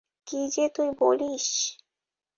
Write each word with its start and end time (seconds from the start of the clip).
কী 0.27 0.39
যে 0.53 0.65
তুই 0.75 0.89
বলিস! 0.99 1.45